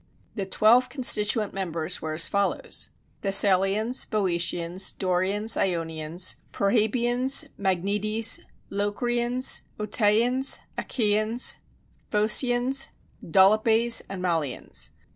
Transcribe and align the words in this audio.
The 0.33 0.47
twelve 0.47 0.89
constituent 0.89 1.53
members 1.53 2.01
were 2.01 2.15
as 2.15 2.27
follows: 2.27 2.89
Thessalians, 3.21 4.03
Boeotians, 4.05 4.93
Dorians, 4.93 5.55
Ionians, 5.55 6.37
Perrhæbians, 6.51 7.47
Magnetes, 7.59 8.39
Locrians, 8.71 9.61
Oetæans, 9.79 10.61
Achæans, 10.75 11.57
Phocians, 12.09 12.87
Dolopes, 13.23 14.01
and 14.09 14.23
Malians. 14.23 14.89